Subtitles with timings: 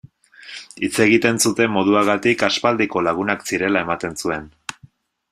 [0.85, 4.49] Hitz egiten zuten moduagatik aspaldiko lagunak zirela ematen zuen.